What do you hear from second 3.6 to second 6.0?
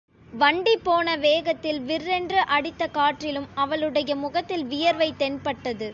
அவளுடைய முகத்தில் வியர்வை தென்பட்டது.